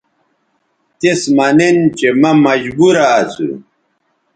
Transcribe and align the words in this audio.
تِس 0.99 1.21
مہ 1.35 1.47
نِن 1.57 1.77
چہءمہ 1.97 2.31
مجبورہ 2.45 3.05
اسُو 3.21 3.49